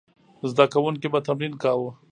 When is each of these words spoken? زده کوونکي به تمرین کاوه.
زده 0.49 0.65
کوونکي 0.73 1.07
به 1.13 1.19
تمرین 1.27 1.53
کاوه. 1.63 1.91